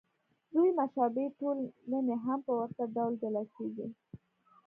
دوې 0.53 0.69
مشابه 0.77 1.23
ټولنې 1.39 2.15
هم 2.23 2.39
په 2.45 2.51
ورته 2.59 2.83
ډول 2.95 3.13
جلا 3.21 3.43
کېږي. 3.55 3.87